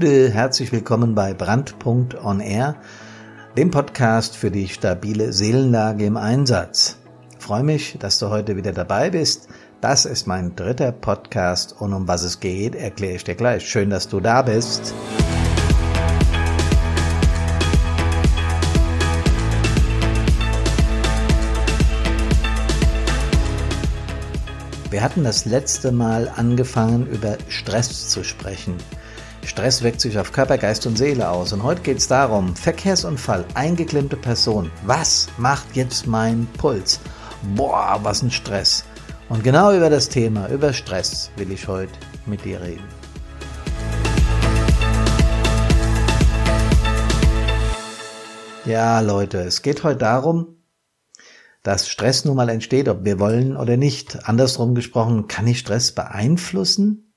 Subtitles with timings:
[0.00, 2.76] Gude, herzlich willkommen bei Brandpunkt on Air,
[3.58, 6.96] dem Podcast für die stabile Seelenlage im Einsatz.
[7.36, 9.48] Ich freue mich, dass du heute wieder dabei bist.
[9.82, 13.68] Das ist mein dritter Podcast und um was es geht, erkläre ich dir gleich.
[13.68, 14.94] Schön, dass du da bist.
[24.88, 28.76] Wir hatten das letzte Mal angefangen, über Stress zu sprechen.
[29.50, 31.52] Stress wirkt sich auf Körper, Geist und Seele aus.
[31.52, 34.70] Und heute geht es darum, Verkehrsunfall, eingeklemmte Person.
[34.86, 37.00] Was macht jetzt mein Puls?
[37.56, 38.84] Boah, was ein Stress.
[39.28, 41.90] Und genau über das Thema, über Stress, will ich heute
[42.26, 42.84] mit dir reden.
[48.64, 50.62] Ja, Leute, es geht heute darum,
[51.64, 54.28] dass Stress nun mal entsteht, ob wir wollen oder nicht.
[54.28, 57.09] Andersrum gesprochen, kann ich Stress beeinflussen?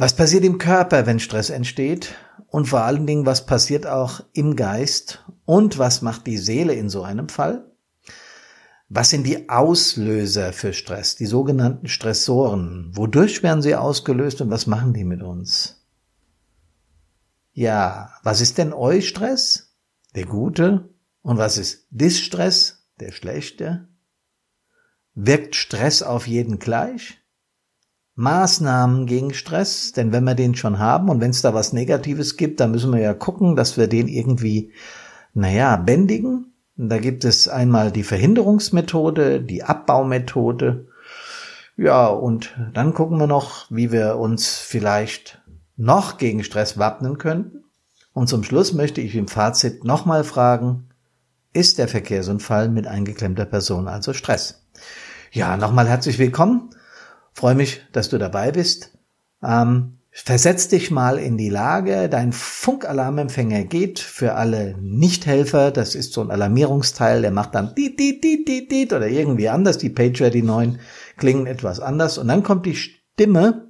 [0.00, 2.14] Was passiert im Körper, wenn Stress entsteht?
[2.46, 5.22] Und vor allen Dingen, was passiert auch im Geist?
[5.44, 7.70] Und was macht die Seele in so einem Fall?
[8.88, 12.92] Was sind die Auslöser für Stress, die sogenannten Stressoren?
[12.94, 15.84] Wodurch werden sie ausgelöst und was machen die mit uns?
[17.52, 19.76] Ja, was ist denn Eustress?
[20.14, 20.88] Der gute.
[21.20, 22.86] Und was ist Distress?
[23.00, 23.86] der schlechte?
[25.14, 27.19] Wirkt Stress auf jeden gleich?
[28.20, 32.36] Maßnahmen gegen Stress, denn wenn wir den schon haben und wenn es da was Negatives
[32.36, 34.72] gibt, dann müssen wir ja gucken, dass wir den irgendwie,
[35.32, 36.52] naja, bändigen.
[36.76, 40.88] da gibt es einmal die Verhinderungsmethode, die Abbaumethode.
[41.78, 45.40] Ja, und dann gucken wir noch, wie wir uns vielleicht
[45.78, 47.64] noch gegen Stress wappnen könnten.
[48.12, 50.90] Und zum Schluss möchte ich im Fazit nochmal fragen,
[51.54, 54.66] ist der Verkehrsunfall mit eingeklemmter Person also Stress.
[55.32, 56.70] Ja, nochmal herzlich willkommen.
[57.40, 58.98] Freue mich, dass du dabei bist.
[59.42, 65.70] Ähm, versetz dich mal in die Lage, dein Funkalarmempfänger geht für alle Nichthelfer.
[65.70, 69.48] Das ist so ein Alarmierungsteil, der macht dann dit, dit, dit, dit, dit oder irgendwie
[69.48, 69.78] anders.
[69.78, 70.80] Die Pager, die neuen,
[71.16, 72.18] klingen etwas anders.
[72.18, 73.69] Und dann kommt die Stimme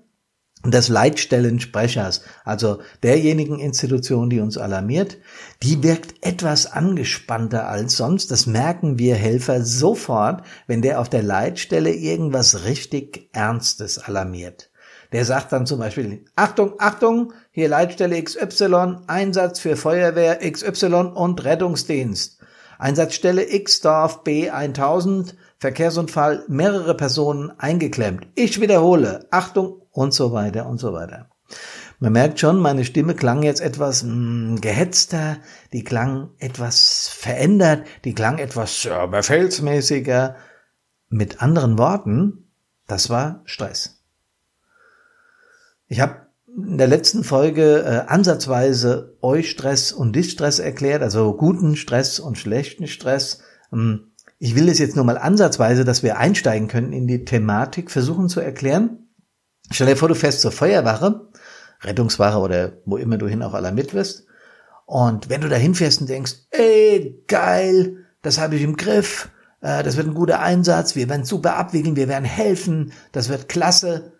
[0.64, 5.18] des Leitstellensprechers, also derjenigen Institution, die uns alarmiert,
[5.62, 8.30] die wirkt etwas angespannter als sonst.
[8.30, 14.70] Das merken wir Helfer sofort, wenn der auf der Leitstelle irgendwas richtig Ernstes alarmiert.
[15.12, 21.42] Der sagt dann zum Beispiel, Achtung, Achtung, hier Leitstelle XY, Einsatz für Feuerwehr XY und
[21.42, 22.38] Rettungsdienst.
[22.78, 28.26] Einsatzstelle X Dorf B 1000, Verkehrsunfall, mehrere Personen eingeklemmt.
[28.34, 31.30] Ich wiederhole, Achtung, und so weiter und so weiter.
[31.98, 35.36] Man merkt schon, meine Stimme klang jetzt etwas mh, hm, gehetzter,
[35.72, 40.36] die klang etwas verändert, die klang etwas ja, befehlsmäßiger.
[41.12, 42.52] Mit anderen Worten,
[42.86, 44.00] das war Stress.
[45.88, 52.18] Ich habe in der letzten Folge äh, ansatzweise Eustress und Distress erklärt, also guten Stress
[52.20, 53.42] und schlechten Stress.
[53.72, 57.90] Ähm, ich will es jetzt nur mal ansatzweise, dass wir einsteigen können in die Thematik,
[57.90, 58.99] versuchen zu erklären,
[59.72, 61.28] Stell dir vor, du fährst zur Feuerwache,
[61.82, 64.26] Rettungswache oder wo immer du hin auch alarmiert wirst.
[64.86, 69.84] Und wenn du da hinfährst und denkst, ey, geil, das habe ich im Griff, äh,
[69.84, 74.12] das wird ein guter Einsatz, wir werden super abwickeln, wir werden helfen, das wird klasse,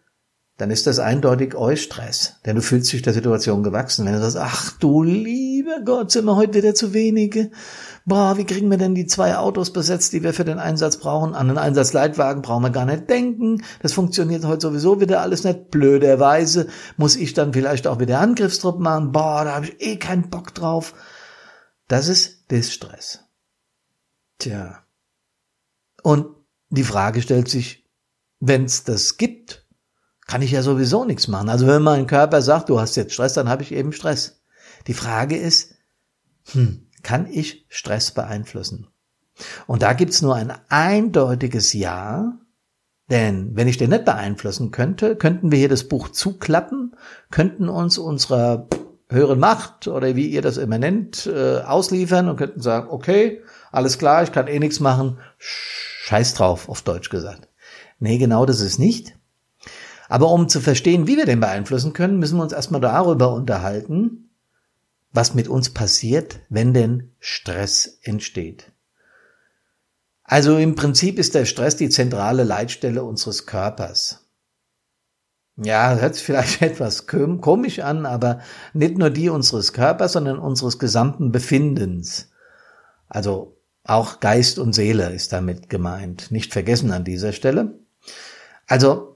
[0.61, 4.05] dann ist das eindeutig Eustress, denn du fühlst dich der Situation gewachsen.
[4.05, 7.51] Wenn du sagst, ach du lieber Gott, sind wir heute wieder zu wenige,
[8.05, 11.35] boah, wie kriegen wir denn die zwei Autos besetzt, die wir für den Einsatz brauchen?
[11.35, 13.63] An den Einsatzleitwagen brauchen wir gar nicht denken.
[13.81, 15.71] Das funktioniert heute sowieso wieder alles nicht.
[15.71, 16.67] Blöderweise
[16.99, 19.13] muss ich dann vielleicht auch wieder Angriffstrupp machen.
[19.13, 20.93] Boah, da habe ich eh keinen Bock drauf.
[21.89, 23.21] Das ist Distress.
[24.39, 24.85] Tja.
[26.03, 26.27] Und
[26.69, 27.89] die Frage stellt sich,
[28.41, 29.30] wenn es das gibt,
[30.31, 31.49] kann ich ja sowieso nichts machen.
[31.49, 34.43] Also wenn mein Körper sagt, du hast jetzt Stress, dann habe ich eben Stress.
[34.87, 35.75] Die Frage ist,
[36.53, 38.87] hm, kann ich Stress beeinflussen?
[39.67, 42.39] Und da gibt's nur ein eindeutiges Ja,
[43.11, 46.95] denn wenn ich den nicht beeinflussen könnte, könnten wir hier das Buch zuklappen,
[47.33, 48.69] könnten uns unserer
[49.09, 53.43] höheren Macht oder wie ihr das immer nennt, äh, ausliefern und könnten sagen, okay,
[53.73, 57.49] alles klar, ich kann eh nichts machen, scheiß drauf, auf Deutsch gesagt.
[57.99, 59.17] Nee, genau das ist nicht.
[60.11, 64.31] Aber um zu verstehen, wie wir den beeinflussen können, müssen wir uns erstmal darüber unterhalten,
[65.13, 68.73] was mit uns passiert, wenn denn Stress entsteht.
[70.25, 74.29] Also im Prinzip ist der Stress die zentrale Leitstelle unseres Körpers.
[75.57, 78.41] Ja, hört sich vielleicht etwas komisch an, aber
[78.73, 82.31] nicht nur die unseres Körpers, sondern unseres gesamten Befindens.
[83.09, 86.33] Also auch Geist und Seele ist damit gemeint.
[86.33, 87.79] Nicht vergessen an dieser Stelle.
[88.67, 89.10] Also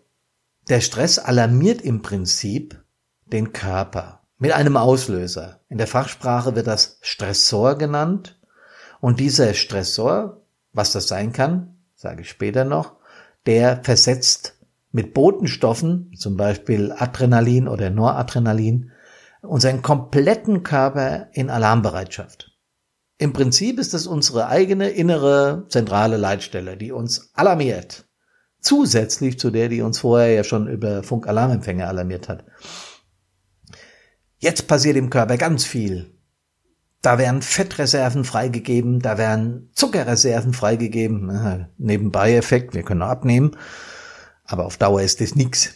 [0.69, 2.83] der Stress alarmiert im Prinzip
[3.27, 4.21] den Körper.
[4.37, 5.61] mit einem Auslöser.
[5.69, 8.39] In der Fachsprache wird das Stressor genannt.
[9.01, 12.97] Und dieser Stressor, was das sein kann, sage ich später noch,
[13.47, 14.59] der versetzt
[14.91, 18.91] mit Botenstoffen, zum Beispiel Adrenalin oder Noradrenalin,
[19.41, 22.53] unseren kompletten Körper in Alarmbereitschaft.
[23.19, 28.07] Im Prinzip ist es unsere eigene innere zentrale Leitstelle, die uns alarmiert.
[28.65, 32.45] Zusätzlich zu der, die uns vorher ja schon über Funkalarmempfänger alarmiert hat.
[34.39, 36.19] Jetzt passiert im Körper ganz viel.
[37.03, 41.69] Da werden Fettreserven freigegeben, da werden Zuckerreserven freigegeben.
[41.77, 43.55] Nebenbei Effekt, wir können abnehmen,
[44.45, 45.75] aber auf Dauer ist das nichts.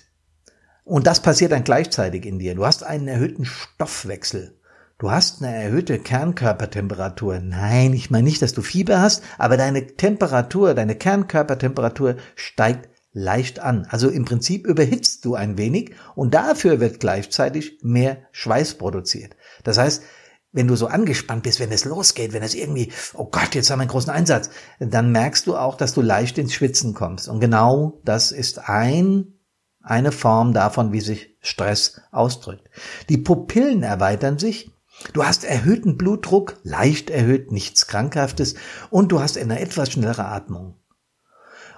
[0.84, 2.54] Und das passiert dann gleichzeitig in dir.
[2.54, 4.57] Du hast einen erhöhten Stoffwechsel.
[5.00, 7.38] Du hast eine erhöhte Kernkörpertemperatur.
[7.38, 13.60] Nein, ich meine nicht, dass du Fieber hast, aber deine Temperatur, deine Kernkörpertemperatur steigt leicht
[13.60, 13.86] an.
[13.90, 19.36] Also im Prinzip überhitzt du ein wenig und dafür wird gleichzeitig mehr Schweiß produziert.
[19.62, 20.02] Das heißt,
[20.50, 23.78] wenn du so angespannt bist, wenn es losgeht, wenn es irgendwie, oh Gott, jetzt haben
[23.78, 24.50] wir einen großen Einsatz,
[24.80, 27.28] dann merkst du auch, dass du leicht ins Schwitzen kommst.
[27.28, 29.34] Und genau das ist ein
[29.80, 32.68] eine Form davon, wie sich Stress ausdrückt.
[33.08, 34.70] Die Pupillen erweitern sich,
[35.12, 38.54] du hast erhöhten Blutdruck, leicht erhöht, nichts Krankhaftes,
[38.90, 40.76] und du hast eine etwas schnellere Atmung.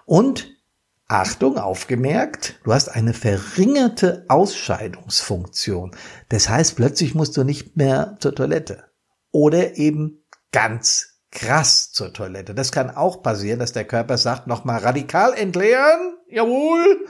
[0.06, 0.48] Und
[1.08, 5.90] Achtung, aufgemerkt, du hast eine verringerte Ausscheidungsfunktion.
[6.28, 8.84] Das heißt, plötzlich musst du nicht mehr zur Toilette.
[9.32, 12.54] Oder eben ganz krass zur Toilette.
[12.54, 16.16] Das kann auch passieren, dass der Körper sagt, nochmal radikal entleeren.
[16.28, 17.06] Jawohl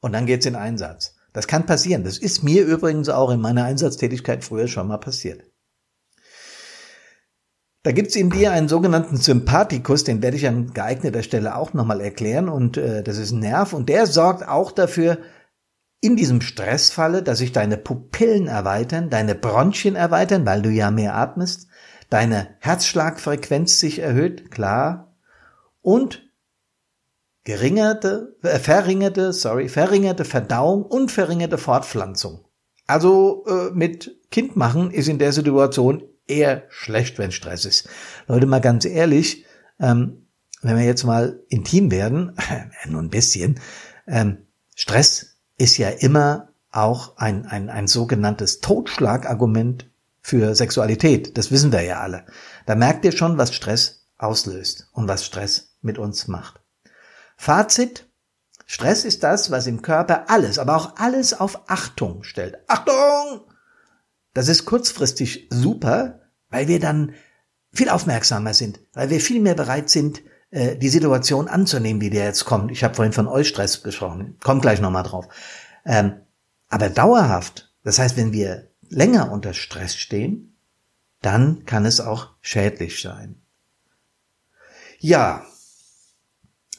[0.00, 1.14] und dann geht's in Einsatz.
[1.32, 2.04] Das kann passieren.
[2.04, 5.44] Das ist mir übrigens auch in meiner Einsatztätigkeit früher schon mal passiert.
[7.82, 12.00] Da gibt's in dir einen sogenannten Sympathikus, den werde ich an geeigneter Stelle auch nochmal
[12.00, 12.48] erklären.
[12.48, 15.18] Und äh, das ist ein Nerv und der sorgt auch dafür,
[16.00, 21.14] in diesem Stressfalle, dass sich deine Pupillen erweitern, deine Bronchien erweitern, weil du ja mehr
[21.14, 21.68] atmest,
[22.08, 25.14] deine Herzschlagfrequenz sich erhöht, klar,
[25.82, 26.29] und
[27.44, 32.44] geringerte, äh, verringerte, sorry, verringerte Verdauung und verringerte Fortpflanzung.
[32.86, 37.88] Also äh, mit Kind machen ist in der Situation eher schlecht, wenn Stress ist.
[38.26, 39.44] Leute, mal ganz ehrlich,
[39.78, 40.26] ähm,
[40.62, 43.60] wenn wir jetzt mal intim werden, äh, nur ein bisschen,
[44.06, 49.90] ähm, Stress ist ja immer auch ein, ein, ein sogenanntes Totschlagargument
[50.22, 51.36] für Sexualität.
[51.36, 52.26] Das wissen wir ja alle.
[52.66, 56.60] Da merkt ihr schon, was Stress auslöst und was Stress mit uns macht.
[57.40, 58.06] Fazit.
[58.66, 62.58] Stress ist das, was im Körper alles, aber auch alles auf Achtung stellt.
[62.68, 63.40] Achtung!
[64.34, 66.20] Das ist kurzfristig super,
[66.50, 67.14] weil wir dann
[67.72, 70.20] viel aufmerksamer sind, weil wir viel mehr bereit sind,
[70.50, 72.70] äh, die Situation anzunehmen, die dir jetzt kommt.
[72.72, 75.26] Ich habe vorhin von Eustress gesprochen, kommt gleich nochmal drauf.
[75.86, 76.20] Ähm,
[76.68, 80.58] aber dauerhaft, das heißt, wenn wir länger unter Stress stehen,
[81.22, 83.40] dann kann es auch schädlich sein.
[84.98, 85.46] Ja,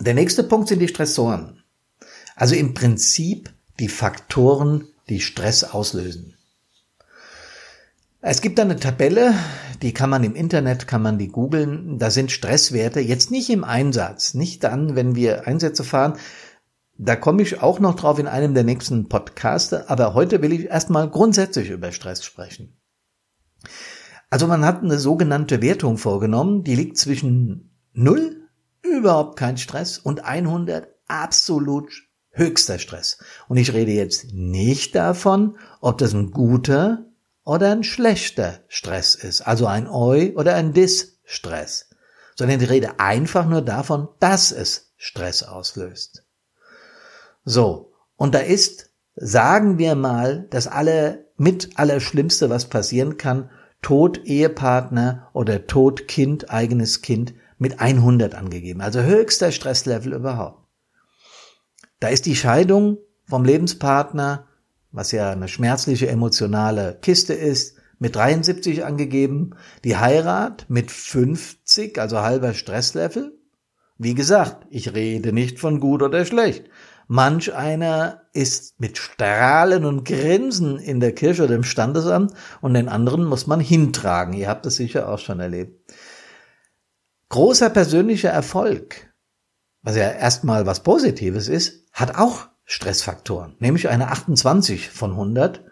[0.03, 1.63] der nächste Punkt sind die Stressoren.
[2.35, 6.35] Also im Prinzip die Faktoren, die Stress auslösen.
[8.21, 9.33] Es gibt eine Tabelle,
[9.81, 11.97] die kann man im Internet, kann man die googeln.
[11.97, 16.13] Da sind Stresswerte jetzt nicht im Einsatz, nicht dann, wenn wir Einsätze fahren.
[16.97, 20.65] Da komme ich auch noch drauf in einem der nächsten Podcasts, aber heute will ich
[20.65, 22.77] erstmal grundsätzlich über Stress sprechen.
[24.29, 28.40] Also man hat eine sogenannte Wertung vorgenommen, die liegt zwischen 0
[29.01, 31.91] überhaupt kein Stress und 100 absolut
[32.31, 33.17] höchster Stress.
[33.47, 37.05] Und ich rede jetzt nicht davon, ob das ein guter
[37.43, 41.89] oder ein schlechter Stress ist, also ein Eu oder ein Dis-Stress,
[42.35, 46.23] sondern ich rede einfach nur davon, dass es Stress auslöst.
[47.43, 53.49] So, und da ist, sagen wir mal, das alle mit allerschlimmste, was passieren kann,
[53.81, 60.67] Tod Ehepartner oder Tod Kind, eigenes Kind, mit 100 angegeben, also höchster Stresslevel überhaupt.
[61.99, 64.47] Da ist die Scheidung vom Lebenspartner,
[64.91, 69.51] was ja eine schmerzliche emotionale Kiste ist, mit 73 angegeben,
[69.83, 73.37] die Heirat mit 50, also halber Stresslevel.
[73.99, 76.63] Wie gesagt, ich rede nicht von gut oder schlecht.
[77.07, 82.89] Manch einer ist mit Strahlen und Grinsen in der Kirche oder im Standesamt und den
[82.89, 84.33] anderen muss man hintragen.
[84.33, 85.93] Ihr habt das sicher auch schon erlebt.
[87.31, 89.09] Großer persönlicher Erfolg,
[89.83, 95.63] was ja erstmal was Positives ist, hat auch Stressfaktoren, nämlich eine 28 von 100.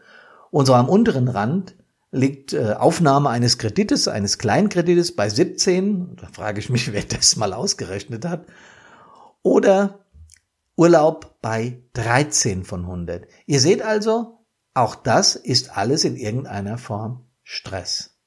[0.51, 1.75] Und so am unteren Rand
[2.11, 6.15] liegt äh, Aufnahme eines Kredites, eines Kleinkredites bei 17.
[6.15, 8.45] Da frage ich mich, wer das mal ausgerechnet hat.
[9.43, 10.05] Oder
[10.77, 13.27] Urlaub bei 13 von 100.
[13.47, 18.18] Ihr seht also, Auch das ist alles in irgendeiner Form Stress.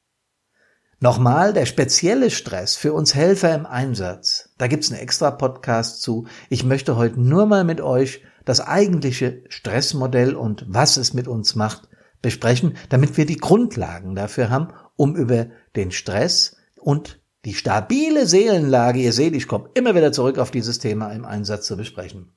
[1.02, 4.50] Nochmal, der spezielle Stress für uns Helfer im Einsatz.
[4.56, 6.28] Da gibt's einen extra Podcast zu.
[6.48, 11.56] Ich möchte heute nur mal mit euch das eigentliche Stressmodell und was es mit uns
[11.56, 11.88] macht
[12.22, 19.00] besprechen, damit wir die Grundlagen dafür haben, um über den Stress und die stabile Seelenlage,
[19.00, 22.30] ihr seht, ich komme immer wieder zurück auf dieses Thema im Einsatz zu besprechen.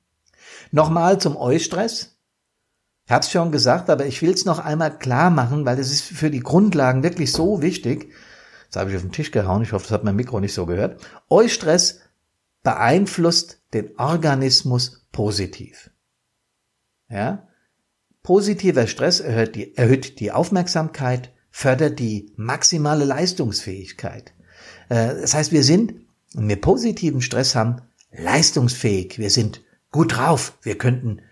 [0.72, 2.18] Nochmal zum Eustress.
[3.04, 5.92] Ich habe es schon gesagt, aber ich will es noch einmal klar machen, weil es
[5.92, 8.10] ist für die Grundlagen wirklich so wichtig.
[8.76, 10.66] Jetzt habe ich auf den Tisch gehauen, ich hoffe, das hat mein Mikro nicht so
[10.66, 11.00] gehört.
[11.30, 12.00] Eustress
[12.62, 15.88] beeinflusst den Organismus positiv.
[17.08, 17.48] Ja?
[18.22, 24.34] Positiver Stress erhöht die, erhöht die Aufmerksamkeit, fördert die maximale Leistungsfähigkeit.
[24.90, 25.94] Äh, das heißt, wir sind,
[26.34, 27.80] wenn wir positiven Stress haben,
[28.12, 29.18] leistungsfähig.
[29.18, 30.58] Wir sind gut drauf.
[30.60, 31.22] Wir könnten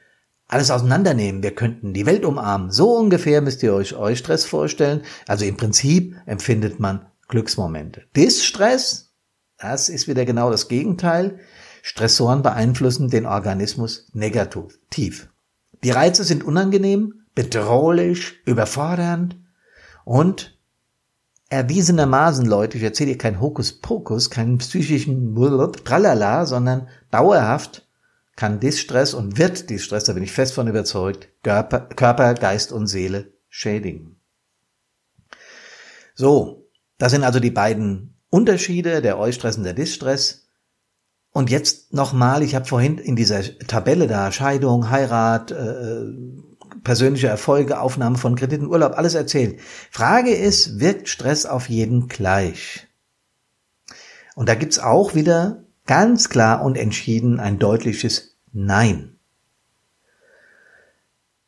[0.48, 1.42] alles auseinandernehmen.
[1.42, 2.70] Wir könnten die Welt umarmen.
[2.70, 5.02] So ungefähr müsst ihr euch euch Stress vorstellen.
[5.28, 8.02] Also im Prinzip empfindet man Glücksmomente.
[8.16, 9.12] Distress,
[9.58, 11.38] das ist wieder genau das Gegenteil.
[11.82, 15.28] Stressoren beeinflussen den Organismus negativ.
[15.82, 19.36] Die Reize sind unangenehm, bedrohlich, überfordernd
[20.04, 20.58] und
[21.50, 25.34] erwiesenermaßen, Leute, ich erzähle dir kein Hokuspokus, keinen psychischen
[25.84, 27.86] Tralala, sondern dauerhaft
[28.36, 33.32] kann Distress und wird Distress, da bin ich fest von überzeugt, Körper, Geist und Seele
[33.48, 34.16] schädigen.
[36.14, 36.63] So,
[36.98, 40.48] das sind also die beiden Unterschiede, der Eustress und der Distress.
[41.30, 46.04] Und jetzt nochmal, ich habe vorhin in dieser Tabelle da Scheidung, Heirat, äh,
[46.84, 49.60] persönliche Erfolge, Aufnahme von Krediten, Urlaub, alles erzählt.
[49.90, 52.86] Frage ist, wirkt Stress auf jeden gleich?
[54.36, 59.16] Und da gibt's auch wieder ganz klar und entschieden ein deutliches Nein.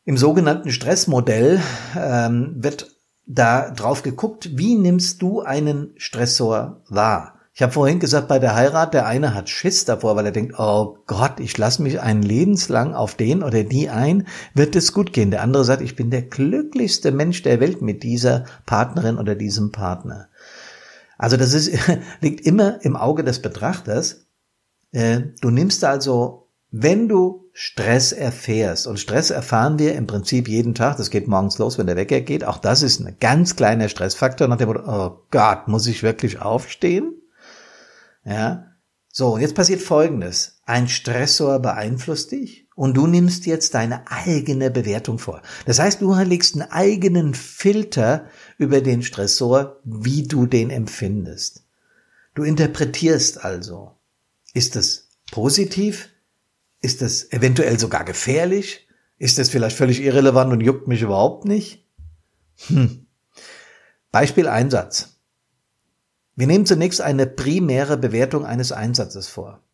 [0.04, 1.60] Im sogenannten Stressmodell
[1.96, 2.95] ähm, wird
[3.26, 7.34] da drauf geguckt, wie nimmst du einen Stressor wahr?
[7.54, 10.58] Ich habe vorhin gesagt, bei der Heirat, der eine hat Schiss davor, weil er denkt,
[10.58, 15.14] oh Gott, ich lasse mich ein lebenslang auf den oder die ein, wird es gut
[15.14, 15.30] gehen.
[15.30, 19.72] Der andere sagt, ich bin der glücklichste Mensch der Welt mit dieser Partnerin oder diesem
[19.72, 20.28] Partner.
[21.16, 21.72] Also das ist,
[22.20, 24.26] liegt immer im Auge des Betrachters.
[24.92, 30.74] Äh, du nimmst also, wenn du Stress erfährst, und Stress erfahren wir im Prinzip jeden
[30.74, 33.88] Tag, das geht morgens los, wenn der Wecker geht, auch das ist ein ganz kleiner
[33.88, 37.14] Stressfaktor nach dem Motto, oh Gott, muss ich wirklich aufstehen?
[38.24, 38.66] Ja.
[39.10, 40.60] So, und jetzt passiert Folgendes.
[40.66, 45.40] Ein Stressor beeinflusst dich und du nimmst jetzt deine eigene Bewertung vor.
[45.64, 48.26] Das heißt, du legst einen eigenen Filter
[48.58, 51.64] über den Stressor, wie du den empfindest.
[52.34, 53.92] Du interpretierst also.
[54.52, 56.10] Ist es positiv?
[56.86, 58.86] Ist es eventuell sogar gefährlich?
[59.18, 61.84] Ist es vielleicht völlig irrelevant und juckt mich überhaupt nicht?
[62.68, 63.08] Hm.
[64.12, 65.18] Beispiel Einsatz.
[66.36, 69.64] Wir nehmen zunächst eine primäre Bewertung eines Einsatzes vor.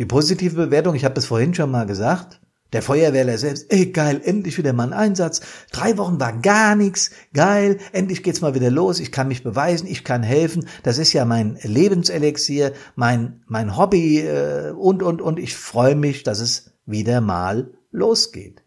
[0.00, 2.40] Die positive Bewertung, ich habe es vorhin schon mal gesagt,
[2.74, 5.40] der Feuerwehrler selbst, ey geil, endlich wieder mal ein Einsatz.
[5.72, 9.86] Drei Wochen war gar nichts, geil, endlich geht's mal wieder los, ich kann mich beweisen,
[9.86, 15.38] ich kann helfen, das ist ja mein Lebenselixier, mein, mein Hobby äh, und, und, und
[15.38, 18.64] ich freue mich, dass es wieder mal losgeht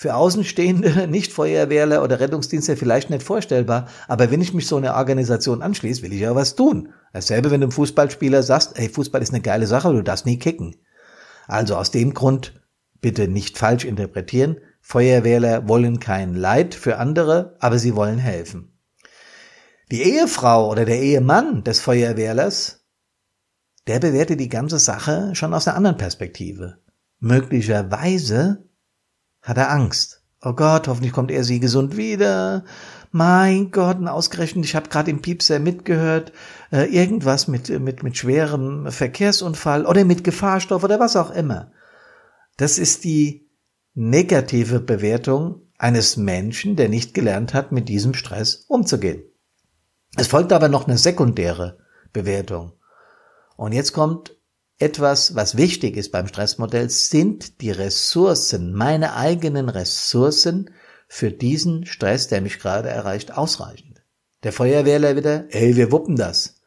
[0.00, 4.94] für Außenstehende, nicht Feuerwehrler oder Rettungsdienste vielleicht nicht vorstellbar, aber wenn ich mich so einer
[4.94, 6.94] Organisation anschließe, will ich ja was tun.
[7.12, 10.38] Dasselbe, wenn du einem Fußballspieler sagst, ey, Fußball ist eine geile Sache, du darfst nie
[10.38, 10.76] kicken.
[11.48, 12.59] Also aus dem Grund
[13.00, 14.58] bitte nicht falsch interpretieren.
[14.80, 18.78] Feuerwehrler wollen kein Leid für andere, aber sie wollen helfen.
[19.90, 22.86] Die Ehefrau oder der Ehemann des Feuerwehrlers,
[23.86, 26.78] der bewertet die ganze Sache schon aus einer anderen Perspektive.
[27.18, 28.68] Möglicherweise
[29.42, 30.22] hat er Angst.
[30.42, 32.64] Oh Gott, hoffentlich kommt er sie gesund wieder.
[33.10, 36.32] Mein Gott, und ausgerechnet, ich habe gerade im Piepser mitgehört,
[36.72, 41.72] äh, irgendwas mit, mit, mit schwerem Verkehrsunfall oder mit Gefahrstoff oder was auch immer.
[42.60, 43.48] Das ist die
[43.94, 49.22] negative Bewertung eines Menschen, der nicht gelernt hat, mit diesem Stress umzugehen.
[50.14, 51.78] Es folgt aber noch eine sekundäre
[52.12, 52.74] Bewertung.
[53.56, 54.36] Und jetzt kommt
[54.78, 60.68] etwas, was wichtig ist beim Stressmodell, sind die Ressourcen, meine eigenen Ressourcen
[61.08, 64.02] für diesen Stress, der mich gerade erreicht, ausreichend.
[64.42, 66.60] Der Feuerwehrler wieder, ey, wir wuppen das.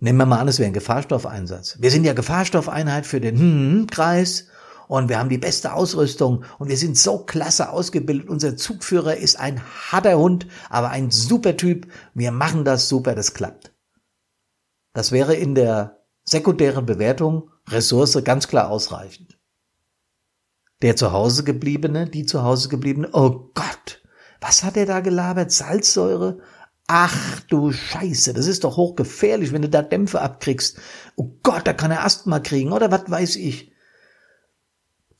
[0.00, 1.76] Nehmen wir mal an, es wäre ein Gefahrstoffeinsatz.
[1.80, 4.46] Wir sind ja Gefahrstoffeinheit für den hm Kreis
[4.88, 8.28] und wir haben die beste Ausrüstung und wir sind so klasse ausgebildet.
[8.28, 11.86] Unser Zugführer ist ein harter Hund, aber ein super Typ.
[12.14, 13.72] Wir machen das super, das klappt.
[14.94, 19.38] Das wäre in der sekundäre Bewertung, Ressource ganz klar ausreichend.
[20.80, 24.02] Der zu Hause gebliebene, die zu Hause gebliebene, oh Gott,
[24.40, 25.50] was hat er da gelabert?
[25.50, 26.40] Salzsäure?
[26.86, 30.78] Ach du Scheiße, das ist doch hochgefährlich, wenn du da Dämpfe abkriegst.
[31.16, 33.72] Oh Gott, da kann er Asthma kriegen oder was weiß ich.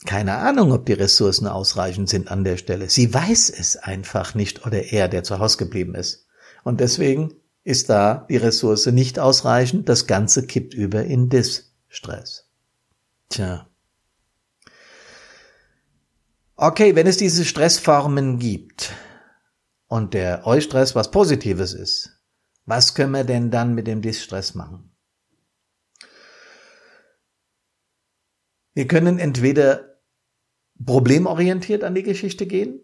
[0.07, 2.89] Keine Ahnung, ob die Ressourcen ausreichend sind an der Stelle.
[2.89, 6.27] Sie weiß es einfach nicht oder er, der zu Hause geblieben ist.
[6.63, 9.89] Und deswegen ist da die Ressource nicht ausreichend.
[9.89, 12.49] Das Ganze kippt über in Distress.
[13.29, 13.67] Tja.
[16.57, 18.93] Okay, wenn es diese Stressformen gibt
[19.87, 22.11] und der Eustress was Positives ist,
[22.67, 24.88] was können wir denn dann mit dem Distress machen?
[28.79, 29.97] Wir können entweder
[30.87, 32.79] problemorientiert an die Geschichte gehen,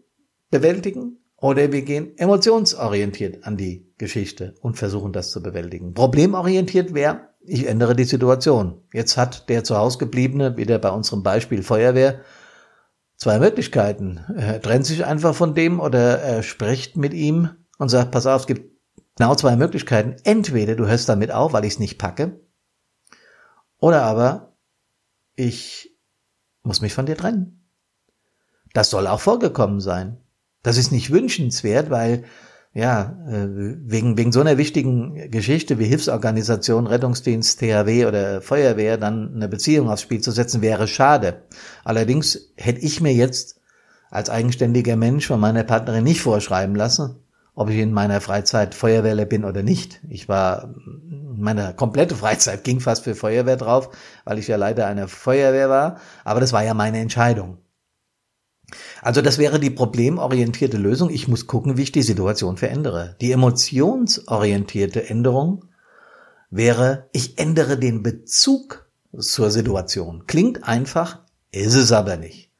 [0.51, 5.95] bewältigen, oder wir gehen emotionsorientiert an die Geschichte und versuchen das zu bewältigen.
[5.95, 8.83] Problemorientiert wäre, ich ändere die Situation.
[8.93, 12.23] Jetzt hat der zu Hause gebliebene, wieder bei unserem Beispiel Feuerwehr,
[13.15, 14.19] zwei Möglichkeiten.
[14.37, 18.41] Er trennt sich einfach von dem oder er spricht mit ihm und sagt, pass auf,
[18.41, 18.77] es gibt
[19.17, 20.17] genau zwei Möglichkeiten.
[20.25, 22.41] Entweder du hörst damit auf, weil ich es nicht packe,
[23.79, 24.54] oder aber
[25.37, 25.97] ich
[26.63, 27.69] muss mich von dir trennen.
[28.73, 30.19] Das soll auch vorgekommen sein.
[30.63, 32.25] Das ist nicht wünschenswert, weil
[32.73, 39.33] ja, äh, wegen, wegen so einer wichtigen Geschichte wie Hilfsorganisation, Rettungsdienst, THW oder Feuerwehr dann
[39.33, 41.45] eine Beziehung aufs Spiel zu setzen, wäre schade.
[41.85, 43.61] Allerdings hätte ich mir jetzt
[44.11, 47.24] als eigenständiger Mensch von meiner Partnerin nicht vorschreiben lassen,
[47.55, 50.01] ob ich in meiner Freizeit Feuerwehrler bin oder nicht.
[50.09, 50.75] Ich war,
[51.37, 53.91] meine komplette Freizeit ging fast für Feuerwehr drauf,
[54.25, 57.59] weil ich ja leider eine Feuerwehr war, aber das war ja meine Entscheidung.
[59.03, 61.11] Also das wäre die problemorientierte Lösung.
[61.11, 63.17] Ich muss gucken, wie ich die Situation verändere.
[63.21, 65.67] Die emotionsorientierte Änderung
[66.51, 70.27] wäre, ich ändere den Bezug zur Situation.
[70.27, 71.21] Klingt einfach,
[71.53, 72.51] ist es aber nicht.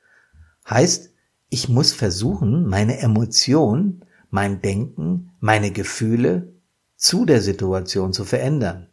[0.69, 1.11] Heißt,
[1.49, 6.55] ich muss versuchen, meine Emotion, mein Denken, meine Gefühle
[6.97, 8.89] zu der Situation zu verändern.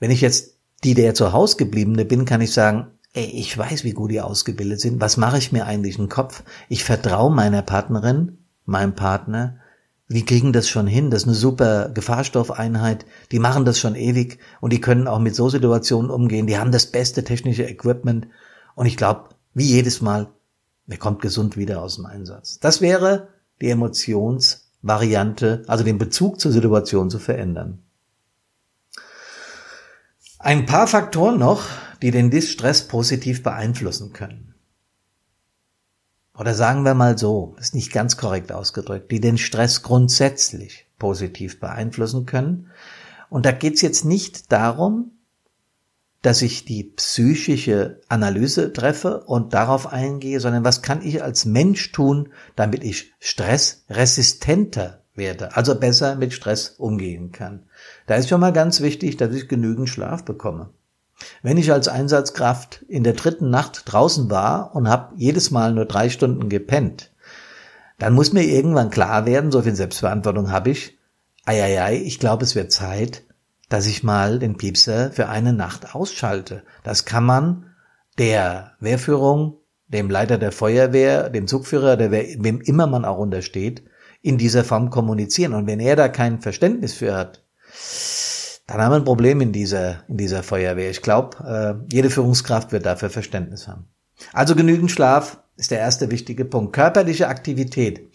[0.00, 3.84] Wenn ich jetzt die der zu Hause gebliebene bin, kann ich sagen, ey, ich weiß,
[3.84, 5.00] wie gut die ausgebildet sind.
[5.00, 6.42] Was mache ich mir eigentlich im Kopf?
[6.68, 9.60] Ich vertraue meiner Partnerin, meinem Partner.
[10.08, 11.12] Die kriegen das schon hin.
[11.12, 13.06] Das ist eine super Gefahrstoffeinheit.
[13.30, 16.48] Die machen das schon ewig und die können auch mit so Situationen umgehen.
[16.48, 18.26] Die haben das beste technische Equipment.
[18.74, 20.26] Und ich glaube, wie jedes Mal,
[20.86, 22.58] wer kommt gesund wieder aus dem Einsatz.
[22.58, 23.28] Das wäre
[23.60, 27.82] die Emotionsvariante, also den Bezug zur Situation zu verändern.
[30.38, 31.64] Ein paar Faktoren noch,
[32.02, 34.54] die den Distress positiv beeinflussen können.
[36.38, 41.60] Oder sagen wir mal so, ist nicht ganz korrekt ausgedrückt, die den Stress grundsätzlich positiv
[41.60, 42.70] beeinflussen können.
[43.30, 45.12] Und da geht's jetzt nicht darum,
[46.26, 51.92] dass ich die psychische Analyse treffe und darauf eingehe, sondern was kann ich als Mensch
[51.92, 57.62] tun, damit ich stressresistenter werde, also besser mit Stress umgehen kann.
[58.08, 60.70] Da ist schon mal ganz wichtig, dass ich genügend Schlaf bekomme.
[61.42, 65.84] Wenn ich als Einsatzkraft in der dritten Nacht draußen war und habe jedes Mal nur
[65.84, 67.12] drei Stunden gepennt,
[67.98, 70.98] dann muss mir irgendwann klar werden, so viel Selbstverantwortung habe ich,
[71.44, 73.22] eieiei, ich glaube, es wird Zeit,
[73.68, 76.62] dass ich mal den Piepser für eine Nacht ausschalte.
[76.84, 77.74] Das kann man
[78.18, 83.84] der Wehrführung, dem Leiter der Feuerwehr, dem Zugführer, der wem immer man auch untersteht,
[84.22, 85.54] in dieser Form kommunizieren.
[85.54, 87.44] Und wenn er da kein Verständnis für hat,
[88.66, 90.90] dann haben wir ein Problem in dieser, in dieser Feuerwehr.
[90.90, 93.86] Ich glaube, äh, jede Führungskraft wird dafür Verständnis haben.
[94.32, 96.72] Also genügend Schlaf ist der erste wichtige Punkt.
[96.72, 98.10] Körperliche Aktivität.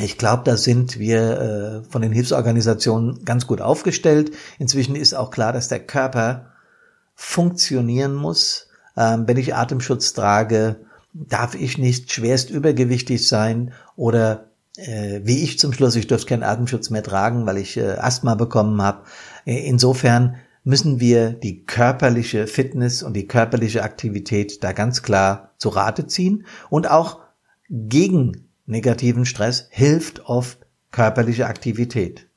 [0.00, 1.40] Ich glaube, da sind wir
[1.84, 4.32] äh, von den Hilfsorganisationen ganz gut aufgestellt.
[4.58, 6.52] Inzwischen ist auch klar, dass der Körper
[7.14, 8.68] funktionieren muss.
[8.96, 10.76] Ähm, wenn ich Atemschutz trage,
[11.12, 16.42] darf ich nicht schwerst übergewichtig sein oder äh, wie ich zum Schluss, ich durfte keinen
[16.42, 19.04] Atemschutz mehr tragen, weil ich äh, Asthma bekommen habe.
[19.46, 25.68] Äh, insofern müssen wir die körperliche Fitness und die körperliche Aktivität da ganz klar zu
[25.68, 27.20] Rate ziehen und auch
[27.68, 30.58] gegen negativen Stress hilft oft
[30.90, 32.28] körperliche Aktivität.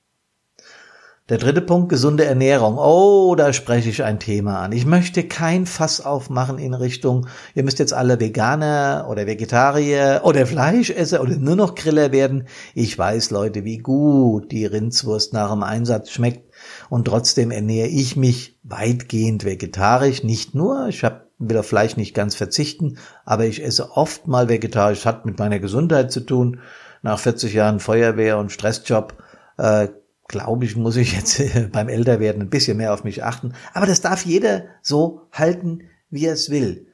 [1.30, 2.78] Der dritte Punkt, gesunde Ernährung.
[2.78, 4.72] Oh, da spreche ich ein Thema an.
[4.72, 10.46] Ich möchte kein Fass aufmachen in Richtung, ihr müsst jetzt alle Veganer oder Vegetarier oder
[10.48, 12.48] Fleischesser oder nur noch Griller werden.
[12.74, 16.50] Ich weiß, Leute, wie gut die Rindswurst nach dem Einsatz schmeckt
[16.90, 20.24] und trotzdem ernähre ich mich weitgehend vegetarisch.
[20.24, 24.50] Nicht nur, ich hab, will auf Fleisch nicht ganz verzichten, aber ich esse oft mal
[24.50, 25.06] vegetarisch.
[25.06, 26.62] hat mit meiner Gesundheit zu tun.
[27.04, 29.22] Nach 40 Jahren Feuerwehr und Stressjob
[29.58, 29.90] äh,
[30.28, 33.54] glaube ich, muss ich jetzt beim Älterwerden ein bisschen mehr auf mich achten.
[33.74, 36.88] Aber das darf jeder so halten, wie er es will.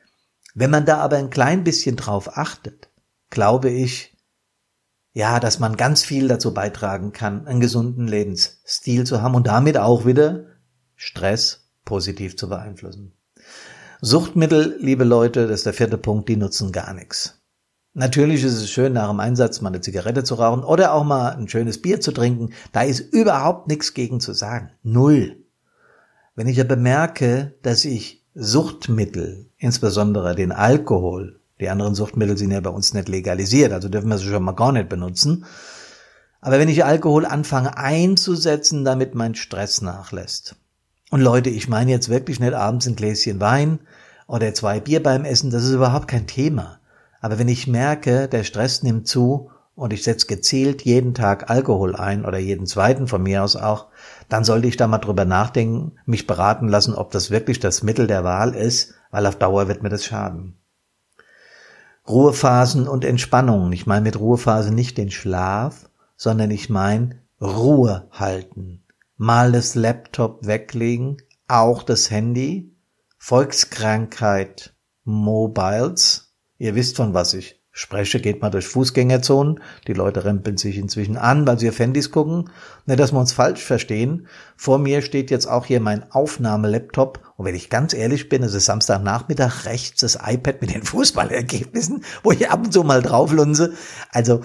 [0.56, 2.90] Wenn man da aber ein klein bisschen drauf achtet,
[3.30, 4.16] glaube ich,
[5.14, 9.78] ja, dass man ganz viel dazu beitragen kann, einen gesunden Lebensstil zu haben und damit
[9.78, 10.46] auch wieder
[10.96, 13.14] Stress positiv zu beeinflussen.
[14.06, 17.40] Suchtmittel, liebe Leute, das ist der vierte Punkt, die nutzen gar nichts.
[17.94, 21.30] Natürlich ist es schön, nach dem Einsatz mal eine Zigarette zu rauchen oder auch mal
[21.30, 22.50] ein schönes Bier zu trinken.
[22.74, 24.72] Da ist überhaupt nichts gegen zu sagen.
[24.84, 25.38] Null.
[26.36, 32.60] Wenn ich aber merke, dass ich Suchtmittel, insbesondere den Alkohol, die anderen Suchtmittel sind ja
[32.60, 35.46] bei uns nicht legalisiert, also dürfen wir sie schon mal gar nicht benutzen.
[36.42, 40.58] Aber wenn ich Alkohol anfange einzusetzen, damit mein Stress nachlässt.
[41.14, 43.78] Und Leute, ich meine jetzt wirklich nicht abends ein Gläschen Wein
[44.26, 46.80] oder zwei Bier beim Essen, das ist überhaupt kein Thema.
[47.22, 51.96] Aber wenn ich merke, der Stress nimmt zu und ich setze gezielt jeden Tag Alkohol
[51.96, 53.90] ein oder jeden zweiten von mir aus auch,
[54.28, 58.08] dann sollte ich da mal drüber nachdenken, mich beraten lassen, ob das wirklich das Mittel
[58.08, 60.58] der Wahl ist, weil auf Dauer wird mir das schaden.
[62.10, 63.72] Ruhephasen und Entspannung.
[63.72, 68.83] Ich meine mit Ruhephase nicht den Schlaf, sondern ich meine Ruhe halten.
[69.26, 71.16] Mal das Laptop weglegen,
[71.48, 72.76] auch das Handy,
[73.18, 76.36] Volkskrankheit, Mobiles.
[76.58, 79.62] Ihr wisst von was ich spreche, geht mal durch Fußgängerzonen.
[79.88, 82.50] Die Leute rempeln sich inzwischen an, weil sie auf Handys gucken.
[82.86, 84.28] Nicht, dass wir uns falsch verstehen.
[84.58, 87.22] Vor mir steht jetzt auch hier mein Aufnahmelaptop.
[87.38, 92.04] Und wenn ich ganz ehrlich bin, es ist Samstagnachmittag rechts das iPad mit den Fußballergebnissen,
[92.24, 93.72] wo ich ab und zu mal drauflunse.
[94.12, 94.42] Also,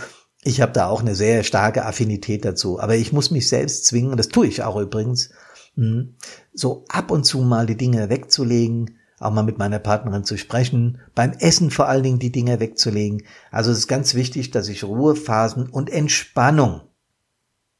[0.48, 2.80] ich habe da auch eine sehr starke Affinität dazu.
[2.80, 5.30] Aber ich muss mich selbst zwingen, das tue ich auch übrigens,
[5.74, 6.16] hm,
[6.54, 11.02] so ab und zu mal die Dinge wegzulegen, auch mal mit meiner Partnerin zu sprechen,
[11.14, 13.24] beim Essen vor allen Dingen die Dinge wegzulegen.
[13.50, 16.80] Also es ist ganz wichtig, dass ich Ruhephasen und Entspannung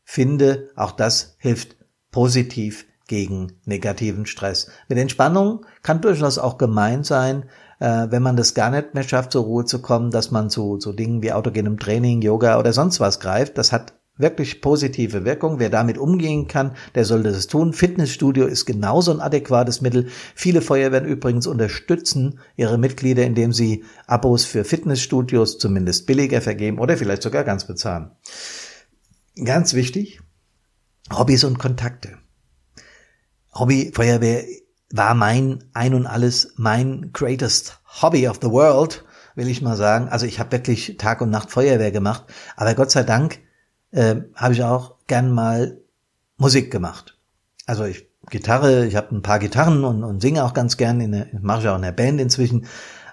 [0.04, 0.70] finde.
[0.76, 1.76] Auch das hilft
[2.11, 4.70] positiv gegen negativen Stress.
[4.88, 7.48] Mit Entspannung kann durchaus auch gemeint sein,
[7.80, 10.78] äh, wenn man das gar nicht mehr schafft, zur Ruhe zu kommen, dass man zu,
[10.78, 13.58] zu Dingen wie autogenem Training, Yoga oder sonst was greift.
[13.58, 15.58] Das hat wirklich positive Wirkung.
[15.58, 17.72] Wer damit umgehen kann, der sollte es tun.
[17.72, 20.08] Fitnessstudio ist genauso ein adäquates Mittel.
[20.34, 26.96] Viele Feuerwehren übrigens unterstützen ihre Mitglieder, indem sie Abos für Fitnessstudios zumindest billiger vergeben oder
[26.96, 28.10] vielleicht sogar ganz bezahlen.
[29.44, 30.20] Ganz wichtig,
[31.16, 32.18] Hobbys und Kontakte.
[33.54, 34.44] Hobby Feuerwehr
[34.90, 40.09] war mein ein und alles mein greatest Hobby of the world, will ich mal sagen.
[40.09, 42.24] Also ich habe wirklich Tag und Nacht Feuerwehr gemacht,
[42.57, 43.40] aber Gott sei Dank
[43.90, 45.79] äh, habe ich auch gern mal
[46.37, 47.18] Musik gemacht.
[47.66, 51.12] Also ich Gitarre, ich habe ein paar Gitarren und, und singe auch ganz gern, in
[51.12, 52.66] der, mache ich auch in der Band inzwischen.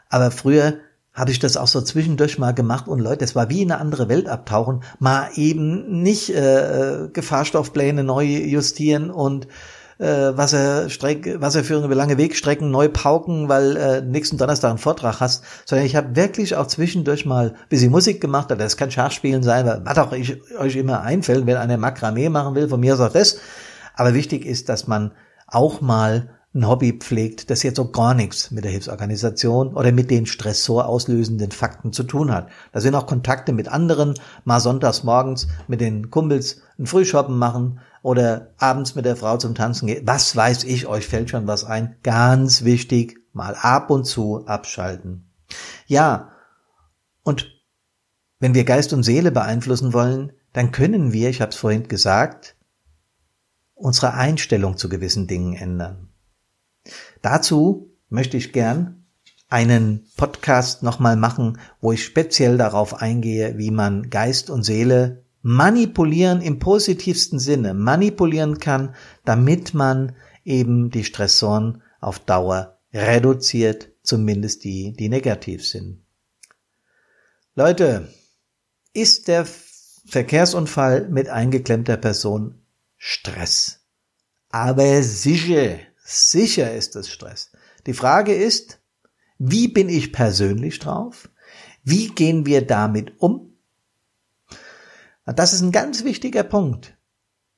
[0.09, 0.75] Aber früher
[1.13, 3.79] habe ich das auch so zwischendurch mal gemacht und Leute, es war wie in eine
[3.79, 9.47] andere Welt abtauchen, mal eben nicht äh, Gefahrstoffpläne neu justieren und
[9.97, 15.43] äh, Wasserstreck, Wasserführung über lange Wegstrecken neu pauken, weil äh, nächsten Donnerstag einen Vortrag hast,
[15.65, 19.43] sondern ich habe wirklich auch zwischendurch mal ein bisschen Musik gemacht, oder das kann Schachspielen
[19.43, 23.11] sein, was auch ich, euch immer einfällt, wenn einer Makramee machen will, von mir auch
[23.11, 23.37] das.
[23.95, 25.11] Aber wichtig ist, dass man
[25.47, 30.09] auch mal ein Hobby pflegt, das jetzt so gar nichts mit der Hilfsorganisation oder mit
[30.09, 32.47] den Stressor auslösenden Fakten zu tun hat.
[32.71, 34.15] Da sind auch Kontakte mit anderen,
[34.45, 39.53] mal sonntags morgens mit den Kumpels ein Frühshoppen machen oder abends mit der Frau zum
[39.53, 40.07] Tanzen gehen.
[40.07, 41.97] Was weiß ich, euch fällt schon was ein.
[42.03, 45.29] Ganz wichtig, mal ab und zu abschalten.
[45.87, 46.29] Ja,
[47.23, 47.51] und
[48.39, 52.55] wenn wir Geist und Seele beeinflussen wollen, dann können wir, ich habe es vorhin gesagt,
[53.73, 56.04] unsere Einstellung zu gewissen Dingen ändern.
[57.25, 59.07] Dazu möchte ich gern
[59.47, 66.39] einen Podcast nochmal machen, wo ich speziell darauf eingehe, wie man Geist und Seele manipulieren
[66.41, 74.93] im positivsten Sinne manipulieren kann, damit man eben die Stressoren auf Dauer reduziert, zumindest die,
[74.93, 76.05] die negativ sind.
[77.55, 78.07] Leute,
[78.93, 79.47] ist der
[80.05, 82.61] Verkehrsunfall mit eingeklemmter Person
[82.97, 83.79] Stress?
[84.49, 87.51] Aber sicher, Sicher ist es Stress.
[87.87, 88.79] Die Frage ist,
[89.39, 91.29] wie bin ich persönlich drauf?
[91.83, 93.57] Wie gehen wir damit um?
[95.25, 96.95] Das ist ein ganz wichtiger Punkt.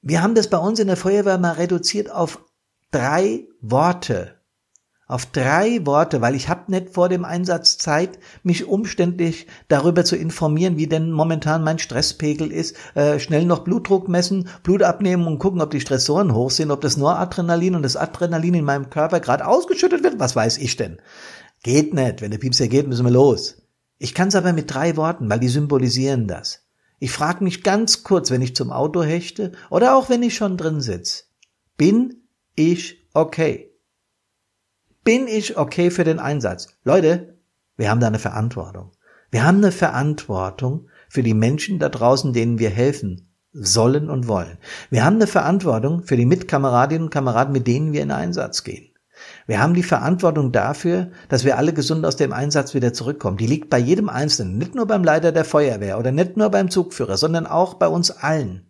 [0.02, 2.42] Wir haben das bei uns in der Feuerwehr mal reduziert auf
[2.92, 4.37] drei Worte
[5.08, 10.17] auf drei Worte, weil ich habe nicht vor dem Einsatz Zeit, mich umständlich darüber zu
[10.17, 15.39] informieren, wie denn momentan mein Stresspegel ist, äh, schnell noch Blutdruck messen, Blut abnehmen und
[15.39, 19.22] gucken, ob die Stressoren hoch sind, ob das Noradrenalin und das Adrenalin in meinem Körper
[19.22, 20.98] gerade ausgeschüttet wird, was weiß ich denn?
[21.63, 23.62] Geht nicht, wenn der Piepser geht, müssen wir los.
[23.98, 26.67] Ich kann es aber mit drei Worten, weil die symbolisieren das.
[27.00, 30.58] Ich frage mich ganz kurz, wenn ich zum Auto hechte oder auch wenn ich schon
[30.58, 31.30] drin sitz.
[31.78, 32.24] Bin
[32.56, 33.77] ich okay?
[35.08, 36.67] Bin ich okay für den Einsatz?
[36.84, 37.38] Leute,
[37.78, 38.91] Wir haben da eine Verantwortung.
[39.32, 44.58] Wir haben eine Verantwortung für die Menschen da draußen, denen wir helfen sollen und wollen.
[44.89, 48.89] Wir haben eine Verantwortung für die Mitkameradinnen und Kameraden, mit denen wir in Einsatz gehen.
[49.46, 53.38] Wir haben die Verantwortung dafür, dass wir alle gesund aus dem Einsatz wieder zurückkommen.
[53.38, 56.70] Die liegt bei jedem Einzelnen, nicht nur beim Leiter der Feuerwehr oder nicht nur beim
[56.70, 58.67] Zugführer, sondern auch bei uns allen.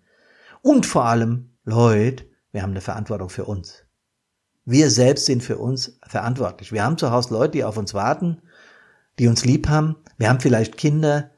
[0.61, 3.86] Und vor allem, Leute, wir haben eine Verantwortung für uns.
[4.69, 6.73] Wir selbst sind für uns verantwortlich.
[6.73, 8.41] Wir haben zu Hause Leute, die auf uns warten,
[9.17, 9.95] die uns lieb haben.
[10.17, 11.31] Wir haben vielleicht Kinder.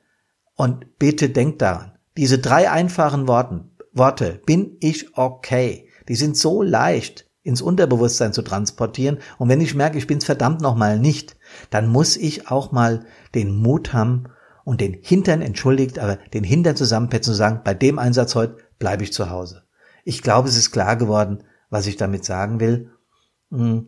[0.55, 6.63] Und bitte denkt daran, diese drei einfachen Worten, Worte, bin ich okay, die sind so
[6.63, 9.19] leicht ins Unterbewusstsein zu transportieren.
[9.37, 11.37] Und wenn ich merke, ich bin's verdammt nochmal nicht,
[11.69, 14.23] dann muss ich auch mal den Mut haben
[14.65, 19.03] und den Hintern, entschuldigt, aber den Hintern zusammenpetzen und sagen, bei dem Einsatz heute bleibe
[19.03, 19.65] ich zu Hause.
[20.03, 22.89] Ich glaube, es ist klar geworden, was ich damit sagen will.
[23.51, 23.88] Hm.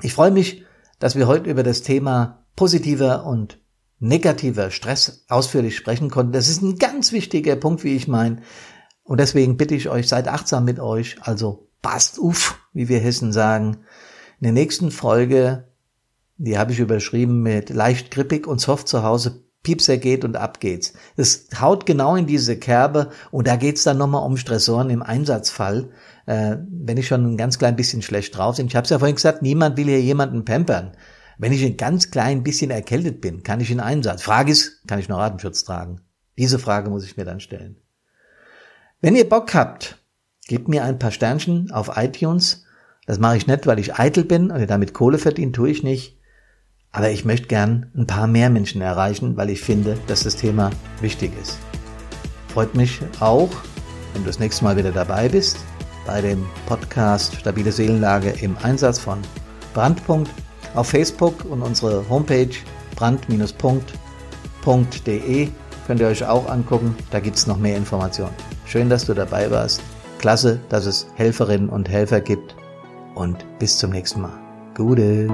[0.00, 0.64] Ich freue mich,
[0.98, 3.58] dass wir heute über das Thema positiver und
[3.98, 6.32] negativer Stress ausführlich sprechen konnten.
[6.32, 8.42] Das ist ein ganz wichtiger Punkt, wie ich meine.
[9.04, 13.32] Und deswegen bitte ich euch, seid achtsam mit euch, also passt auf, wie wir Hessen
[13.32, 13.78] sagen.
[14.40, 15.68] In der nächsten Folge,
[16.36, 20.60] die habe ich überschrieben mit leicht grippig und soft zu Hause, Piepser geht und ab
[20.60, 20.92] geht's.
[21.16, 25.90] Das haut genau in diese Kerbe und da geht's dann nochmal um Stressoren im Einsatzfall,
[26.26, 28.66] äh, wenn ich schon ein ganz klein bisschen schlecht drauf bin.
[28.66, 30.92] Ich habe es ja vorhin gesagt, niemand will hier jemanden pampern.
[31.38, 34.22] Wenn ich ein ganz klein bisschen erkältet bin, kann ich in Einsatz.
[34.22, 36.00] Frage ist, kann ich noch Atemschutz tragen?
[36.38, 37.76] Diese Frage muss ich mir dann stellen.
[39.00, 39.98] Wenn ihr Bock habt,
[40.46, 42.64] gebt mir ein paar Sternchen auf iTunes.
[43.06, 46.18] Das mache ich nicht, weil ich eitel bin und damit Kohle verdienen, tue ich nicht.
[46.92, 50.70] Aber ich möchte gern ein paar mehr Menschen erreichen, weil ich finde, dass das Thema
[51.00, 51.58] wichtig ist.
[52.48, 53.50] Freut mich auch,
[54.12, 55.56] wenn du das nächste Mal wieder dabei bist
[56.06, 59.18] bei dem Podcast Stabile Seelenlage im Einsatz von
[59.74, 60.30] Brandpunkt
[60.74, 62.48] auf Facebook und unsere Homepage
[62.96, 65.48] brand-punkt.de
[65.86, 66.96] könnt ihr euch auch angucken.
[67.10, 68.34] Da gibt es noch mehr Informationen.
[68.66, 69.82] Schön, dass du dabei warst.
[70.18, 72.56] Klasse, dass es Helferinnen und Helfer gibt.
[73.14, 74.38] Und bis zum nächsten Mal.
[74.74, 75.28] Gute.